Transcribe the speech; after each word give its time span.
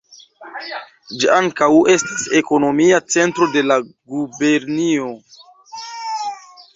Ĝi 1.23 1.27
ankaŭ 1.33 1.67
estas 1.95 2.23
ekonomia 2.39 2.99
centro 3.15 3.49
de 3.57 3.63
la 3.73 3.77
gubernio. 4.15 5.11